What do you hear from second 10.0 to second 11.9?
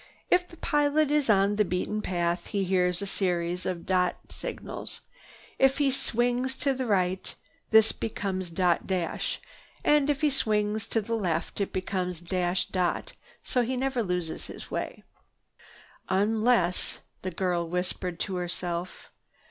if to the left it